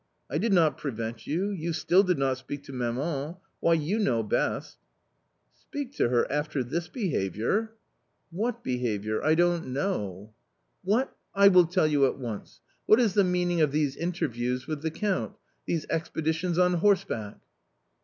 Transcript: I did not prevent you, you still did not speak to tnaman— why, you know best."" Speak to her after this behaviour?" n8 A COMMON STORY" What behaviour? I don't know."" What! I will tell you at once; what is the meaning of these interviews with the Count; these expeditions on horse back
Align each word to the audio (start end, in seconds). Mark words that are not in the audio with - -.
I 0.31 0.39
did 0.39 0.51
not 0.51 0.79
prevent 0.79 1.27
you, 1.27 1.51
you 1.51 1.73
still 1.73 2.01
did 2.01 2.17
not 2.17 2.39
speak 2.39 2.63
to 2.63 2.71
tnaman— 2.73 3.37
why, 3.59 3.73
you 3.73 3.99
know 3.99 4.23
best."" 4.23 4.79
Speak 5.69 5.93
to 5.97 6.09
her 6.09 6.25
after 6.31 6.63
this 6.63 6.87
behaviour?" 6.87 7.49
n8 7.53 7.53
A 7.53 7.57
COMMON 7.59 7.69
STORY" 7.69 7.73
What 8.41 8.63
behaviour? 8.63 9.23
I 9.23 9.35
don't 9.35 9.67
know."" 9.67 10.33
What! 10.83 11.15
I 11.35 11.49
will 11.49 11.67
tell 11.67 11.85
you 11.85 12.07
at 12.07 12.17
once; 12.17 12.61
what 12.87 12.99
is 12.99 13.13
the 13.13 13.23
meaning 13.23 13.61
of 13.61 13.71
these 13.71 13.95
interviews 13.95 14.65
with 14.65 14.81
the 14.81 14.89
Count; 14.89 15.33
these 15.67 15.85
expeditions 15.89 16.57
on 16.57 16.73
horse 16.81 17.03
back 17.03 17.37